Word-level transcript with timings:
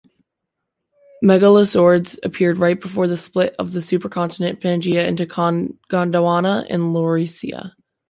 Megalosaurids 1.23 2.17
appeared 2.23 2.57
right 2.57 2.81
before 2.81 3.05
the 3.05 3.17
split 3.17 3.53
of 3.59 3.71
the 3.71 3.81
supercontinent 3.81 4.59
Pangaea 4.59 5.05
into 5.07 5.27
Gondwana 5.27 6.65
and 6.71 6.91
Laurasia. 6.95 7.73